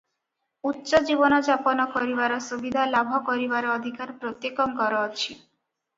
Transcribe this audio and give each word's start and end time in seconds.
ଉଚ୍ଚ 0.69 1.01
ଜୀବନଯାପନ 1.09 1.85
କରିବାର 1.97 2.39
ସୁବିଧା 2.45 2.87
ଲାଭ 2.95 3.23
କରିବାର 3.31 3.73
ଅଧିକାର 3.77 4.17
ପ୍ରତ୍ୟେକଙ୍କର 4.25 5.07
ଅଛି। 5.11 5.29